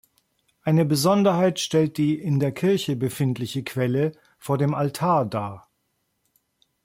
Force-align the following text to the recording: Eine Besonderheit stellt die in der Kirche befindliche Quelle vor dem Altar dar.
Eine 0.63 0.83
Besonderheit 0.83 1.59
stellt 1.59 1.97
die 1.97 2.17
in 2.19 2.39
der 2.39 2.51
Kirche 2.51 2.95
befindliche 2.95 3.63
Quelle 3.63 4.13
vor 4.39 4.57
dem 4.57 4.73
Altar 4.73 5.25
dar. 5.27 5.69